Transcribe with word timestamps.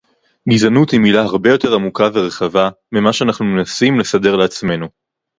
גזענות 0.49 0.91
היא 0.91 0.99
מלה 1.03 1.21
הרבה 1.21 1.49
יותר 1.49 1.73
עמוקה 1.75 2.09
ורחבה 2.13 2.69
ממה 2.91 3.13
שאנחנו 3.13 3.45
מנסים 3.45 3.99
לסדר 3.99 4.35
לעצמנו 4.35 4.87